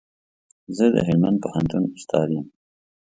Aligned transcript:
زه 0.75 0.85
د 0.93 0.95
هلمند 1.07 1.37
پوهنتون 1.43 1.83
استاد 1.95 2.27
يم 2.35 2.45